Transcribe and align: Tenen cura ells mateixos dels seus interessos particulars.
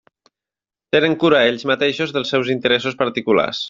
Tenen 0.95 1.17
cura 1.25 1.43
ells 1.51 1.69
mateixos 1.75 2.17
dels 2.19 2.35
seus 2.35 2.53
interessos 2.59 3.03
particulars. 3.05 3.59